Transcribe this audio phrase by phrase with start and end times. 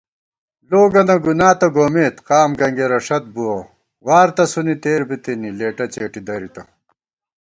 [0.69, 6.21] لوگَنہ گُنا تہ گومېت قم گنگېرہ ݭت بُوَہ * وار تسُونی تېر بِتِنی لېٹہ څېٹی
[6.27, 6.61] دَرِتہ